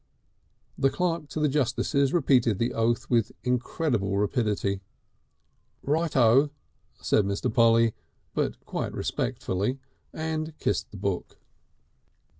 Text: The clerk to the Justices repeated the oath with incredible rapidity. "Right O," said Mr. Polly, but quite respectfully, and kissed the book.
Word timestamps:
The 0.79 0.89
clerk 0.89 1.27
to 1.29 1.39
the 1.39 1.47
Justices 1.47 2.11
repeated 2.11 2.57
the 2.57 2.73
oath 2.73 3.07
with 3.07 3.33
incredible 3.43 4.17
rapidity. 4.17 4.81
"Right 5.83 6.17
O," 6.17 6.49
said 6.99 7.23
Mr. 7.23 7.53
Polly, 7.53 7.93
but 8.33 8.59
quite 8.65 8.93
respectfully, 8.95 9.77
and 10.11 10.57
kissed 10.57 10.89
the 10.89 10.97
book. 10.97 11.37